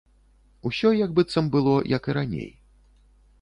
Усё 0.69 0.93
як 0.99 1.13
быццам 1.19 1.51
было, 1.57 1.75
як 1.97 2.09
і 2.11 2.17
раней. 2.19 2.51